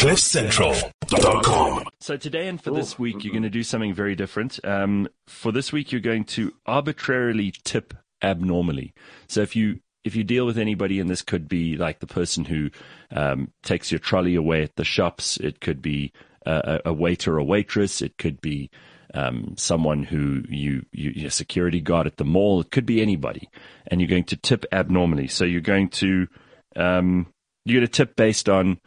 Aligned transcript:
CliffCentral.com. 0.00 1.84
So 2.00 2.16
today 2.16 2.48
and 2.48 2.58
for 2.58 2.70
this 2.70 2.98
week, 2.98 3.22
you're 3.22 3.34
going 3.34 3.42
to 3.42 3.50
do 3.50 3.62
something 3.62 3.92
very 3.92 4.14
different. 4.14 4.58
Um, 4.64 5.08
for 5.26 5.52
this 5.52 5.74
week, 5.74 5.92
you're 5.92 6.00
going 6.00 6.24
to 6.24 6.54
arbitrarily 6.64 7.52
tip 7.64 7.92
abnormally. 8.22 8.94
So 9.28 9.42
if 9.42 9.54
you 9.54 9.80
if 10.02 10.16
you 10.16 10.24
deal 10.24 10.46
with 10.46 10.56
anybody, 10.56 11.00
and 11.00 11.10
this 11.10 11.20
could 11.20 11.48
be 11.48 11.76
like 11.76 12.00
the 12.00 12.06
person 12.06 12.46
who 12.46 12.70
um, 13.14 13.52
takes 13.62 13.92
your 13.92 13.98
trolley 13.98 14.36
away 14.36 14.62
at 14.62 14.76
the 14.76 14.84
shops, 14.84 15.36
it 15.36 15.60
could 15.60 15.82
be 15.82 16.14
a, 16.46 16.80
a 16.86 16.92
waiter 16.94 17.38
or 17.38 17.42
waitress, 17.42 18.00
it 18.00 18.16
could 18.16 18.40
be 18.40 18.70
um, 19.12 19.52
someone 19.58 20.04
who 20.04 20.44
you, 20.48 20.86
you, 20.92 21.26
a 21.26 21.30
security 21.30 21.82
guard 21.82 22.06
at 22.06 22.16
the 22.16 22.24
mall, 22.24 22.62
it 22.62 22.70
could 22.70 22.86
be 22.86 23.02
anybody, 23.02 23.50
and 23.88 24.00
you're 24.00 24.08
going 24.08 24.24
to 24.24 24.36
tip 24.36 24.64
abnormally. 24.72 25.28
So 25.28 25.44
you're 25.44 25.60
going 25.60 25.90
to 25.90 26.26
um, 26.74 27.26
you're 27.66 27.80
going 27.80 27.86
to 27.86 27.92
tip 27.92 28.16
based 28.16 28.48
on 28.48 28.80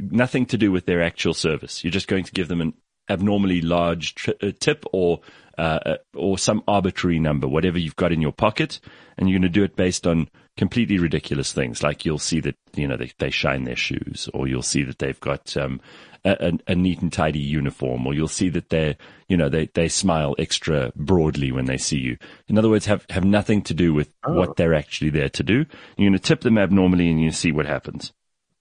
nothing 0.00 0.46
to 0.46 0.58
do 0.58 0.72
with 0.72 0.86
their 0.86 1.02
actual 1.02 1.34
service. 1.34 1.84
You're 1.84 1.90
just 1.90 2.08
going 2.08 2.24
to 2.24 2.32
give 2.32 2.48
them 2.48 2.60
an 2.60 2.74
abnormally 3.08 3.60
large 3.60 4.14
tri- 4.14 4.34
uh, 4.42 4.52
tip 4.58 4.84
or 4.92 5.20
uh, 5.58 5.78
uh, 5.84 5.96
or 6.14 6.38
some 6.38 6.62
arbitrary 6.66 7.18
number, 7.18 7.46
whatever 7.46 7.78
you've 7.78 7.96
got 7.96 8.12
in 8.12 8.22
your 8.22 8.32
pocket, 8.32 8.80
and 9.18 9.28
you're 9.28 9.38
going 9.38 9.52
to 9.52 9.58
do 9.58 9.64
it 9.64 9.76
based 9.76 10.06
on 10.06 10.28
completely 10.56 10.98
ridiculous 10.98 11.52
things. 11.52 11.82
Like 11.82 12.04
you'll 12.04 12.18
see 12.18 12.40
that 12.40 12.56
you 12.74 12.88
know 12.88 12.96
they, 12.96 13.12
they 13.18 13.30
shine 13.30 13.64
their 13.64 13.76
shoes, 13.76 14.28
or 14.32 14.48
you'll 14.48 14.62
see 14.62 14.82
that 14.84 14.98
they've 14.98 15.20
got 15.20 15.54
um, 15.58 15.80
a, 16.24 16.58
a, 16.66 16.74
neat 16.74 17.02
and 17.02 17.12
tidy 17.12 17.40
uniform, 17.40 18.06
or 18.06 18.14
you'll 18.14 18.28
see 18.28 18.48
that 18.50 18.70
they 18.70 18.96
you 19.28 19.36
know 19.36 19.48
they, 19.48 19.68
they 19.74 19.88
smile 19.88 20.34
extra 20.38 20.92
broadly 20.96 21.52
when 21.52 21.66
they 21.66 21.76
see 21.76 21.98
you. 21.98 22.16
In 22.48 22.56
other 22.56 22.70
words, 22.70 22.86
have 22.86 23.04
have 23.10 23.24
nothing 23.24 23.60
to 23.62 23.74
do 23.74 23.92
with 23.92 24.10
Oh. 24.24 24.34
what 24.34 24.56
they're 24.56 24.74
actually 24.74 25.10
there 25.10 25.30
to 25.30 25.42
do. 25.42 25.66
You're 25.96 26.10
going 26.10 26.12
to 26.12 26.18
tip 26.18 26.40
them 26.40 26.58
abnormally, 26.58 27.10
and 27.10 27.20
you 27.20 27.32
see 27.32 27.52
what 27.52 27.66
happens. 27.66 28.12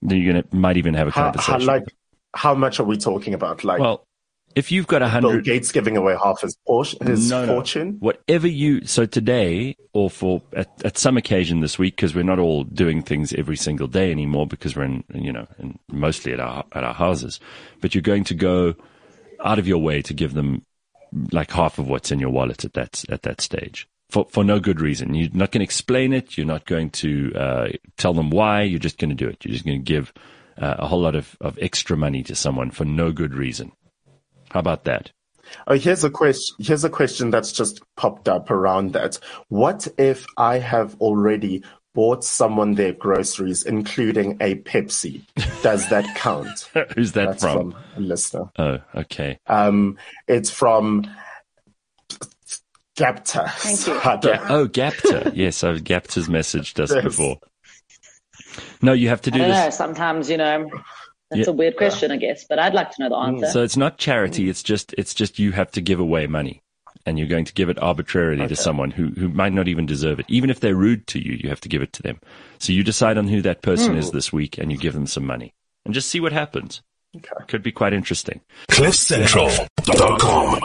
Then 0.02 0.18
you're 0.20 0.34
going 0.34 0.44
to 0.44 0.56
might 0.56 0.78
even 0.78 0.94
have 0.94 1.08
a 1.08 1.12
How, 1.12 1.24
how, 1.26 1.32
conversation. 1.32 1.66
like, 1.68 1.84
how 2.34 2.54
much 2.56 2.80
are 2.80 2.84
we 2.86 2.98
talking 2.98 3.34
about? 3.34 3.64
Like, 3.64 3.80
well, 3.80 4.06
if 4.56 4.72
you've 4.72 4.88
got 4.88 5.02
a 5.02 5.06
Bill 5.06 5.10
hundred, 5.30 5.46
Gates 5.46 5.72
giving 5.72 5.96
away 5.98 6.16
half 6.22 6.42
his, 6.42 6.58
portion, 6.66 7.06
his 7.06 7.30
No, 7.30 7.46
no. 7.46 7.54
fortune? 7.54 7.98
whatever 8.00 8.48
you 8.48 8.86
so 8.86 9.06
today 9.06 9.76
or 9.94 10.10
for 10.10 10.42
at, 10.54 10.70
at 10.84 10.98
some 10.98 11.18
occasion 11.18 11.60
this 11.60 11.78
week 11.78 11.96
because 11.96 12.16
we're 12.16 12.24
not 12.24 12.40
all 12.40 12.64
doing 12.64 13.04
things 13.04 13.32
every 13.34 13.56
single 13.58 13.88
day 13.88 14.10
anymore 14.12 14.48
because 14.48 14.76
we're 14.76 14.84
in 14.84 15.04
you 15.14 15.32
know 15.32 15.48
in, 15.60 15.78
mostly 15.92 16.34
at 16.34 16.40
our 16.40 16.64
at 16.72 16.84
our 16.84 16.94
houses 16.96 17.40
but 17.82 17.94
you're 17.94 18.02
going 18.02 18.24
to 18.24 18.34
go 18.34 18.74
out 19.44 19.60
of 19.60 19.68
your 19.68 19.78
way 19.78 20.02
to 20.02 20.14
give 20.16 20.34
them 20.34 20.64
like 21.32 21.52
half 21.52 21.78
of 21.78 21.88
what's 21.88 22.12
in 22.12 22.20
your 22.20 22.30
wallet 22.32 22.66
at 22.66 22.74
that 22.74 23.04
at 23.10 23.22
that 23.22 23.42
stage 23.42 23.88
for 24.10 24.26
for 24.30 24.44
no 24.44 24.60
good 24.60 24.82
reason 24.82 25.14
you're 25.14 25.30
not 25.34 25.52
going 25.52 25.60
to 25.60 25.64
explain 25.64 26.14
it 26.14 26.38
you're 26.38 26.48
not 26.48 26.66
going 26.66 26.90
to 26.90 27.32
uh, 27.36 27.68
tell 27.98 28.14
them 28.14 28.30
why 28.30 28.62
you're 28.64 28.80
just 28.80 28.98
going 28.98 29.10
to 29.10 29.16
do 29.16 29.28
it 29.28 29.44
you're 29.46 29.54
just 29.54 29.66
going 29.66 29.80
to 29.80 29.84
give 29.84 30.14
uh, 30.58 30.76
a 30.80 30.88
whole 30.88 31.00
lot 31.02 31.16
of, 31.16 31.38
of 31.42 31.58
extra 31.62 31.96
money 31.96 32.24
to 32.24 32.36
someone 32.36 32.72
for 32.72 32.86
no 32.86 33.12
good 33.12 33.34
reason 33.34 33.72
how 34.52 34.60
about 34.60 34.84
that 34.84 35.12
Oh, 35.66 35.74
here's 35.76 36.04
a 36.04 36.12
question. 36.12 36.56
Here's 36.60 36.84
a 36.84 36.90
question 36.92 37.32
that's 37.32 37.52
just 37.52 37.82
popped 37.98 38.30
up 38.30 38.52
around 38.52 38.94
that. 38.94 39.18
What 39.48 39.88
if 39.98 40.28
I 40.38 40.60
have 40.60 40.96
already 41.02 41.64
bought 41.96 42.24
someone 42.24 42.76
their 42.76 42.94
groceries, 42.94 43.64
including 43.66 44.38
a 44.42 44.56
Pepsi? 44.56 45.22
Does 45.64 45.90
that 45.90 46.06
count? 46.16 46.70
who's 46.96 47.14
that 47.14 47.26
That's 47.30 47.42
from? 47.44 47.72
from 47.72 48.08
listener. 48.08 48.52
oh 48.60 48.78
okay 48.94 49.40
Um, 49.48 49.98
it's 50.28 50.52
from 50.52 51.10
Gapta. 53.00 53.50
Thank 53.52 53.88
you. 53.88 54.00
I 54.00 54.18
Ga- 54.18 54.46
oh, 54.50 54.68
Gapta. 54.68 55.32
yes, 55.36 55.64
I've 55.64 55.84
Gapta's 55.84 56.28
messaged 56.28 56.80
us 56.80 56.94
Yes. 56.94 57.04
before. 57.04 57.40
No, 58.82 58.94
you 58.94 59.10
have 59.10 59.22
to 59.22 59.32
I 59.32 59.34
do 59.34 59.40
don't 59.40 59.50
know. 59.50 59.66
this. 59.66 59.78
Sometimes, 59.78 60.30
you 60.30 60.38
know, 60.38 60.70
that's 61.32 61.48
Yeah. 61.48 61.52
a 61.52 61.54
weird 61.54 61.78
question, 61.78 62.12
I 62.12 62.18
guess, 62.18 62.44
but 62.44 62.60
I'd 62.60 62.74
like 62.74 62.92
to 62.92 63.02
know 63.04 63.10
the 63.10 63.16
mm. 63.16 63.28
answer. 63.28 63.48
So 63.52 63.64
it's 63.64 63.78
not 63.78 63.98
charity. 63.98 64.46
Mm. 64.46 64.50
It's 64.50 64.64
just 64.64 64.94
it's 64.98 65.14
just 65.14 65.40
you 65.40 65.52
have 65.54 65.72
to 65.72 65.82
give 65.82 66.00
away 66.00 66.28
money, 66.28 66.62
and 67.06 67.18
you're 67.18 67.28
going 67.28 67.46
to 67.46 67.54
give 67.54 67.70
it 67.70 67.82
arbitrarily 67.82 68.48
to 68.48 68.56
someone 68.56 68.92
who 68.92 69.10
who 69.10 69.30
might 69.30 69.54
not 69.54 69.68
even 69.68 69.86
deserve 69.86 70.20
it. 70.20 70.26
Even 70.28 70.50
if 70.50 70.60
they're 70.60 70.76
rude 70.76 71.08
to 71.08 71.20
you, 71.20 71.38
you 71.42 71.50
have 71.50 71.62
to 71.62 71.70
give 71.70 71.82
it 71.82 71.94
to 71.94 72.04
them. 72.04 72.20
So 72.58 72.74
you 72.74 72.84
decide 72.84 73.18
on 73.18 73.28
who 73.28 73.42
that 73.44 73.62
person 73.62 73.96
is 73.96 74.10
mm. 74.10 74.14
this 74.14 74.34
week, 74.34 74.58
and 74.58 74.72
you 74.72 74.78
give 74.78 74.94
them 74.94 75.08
some 75.08 75.26
money, 75.26 75.54
and 75.86 75.94
just 75.94 76.10
see 76.10 76.20
what 76.20 76.34
happens. 76.34 76.82
Okay. 77.16 77.30
Could 77.48 77.64
be 77.64 77.72
quite 77.72 77.94
interesting. 77.94 78.42
CliffCentral.com. 78.70 80.58